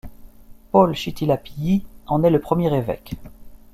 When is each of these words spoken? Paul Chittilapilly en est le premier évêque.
Paul 0.71 0.95
Chittilapilly 0.95 1.85
en 2.07 2.23
est 2.23 2.31
le 2.31 2.39
premier 2.41 2.75
évêque. 2.75 3.17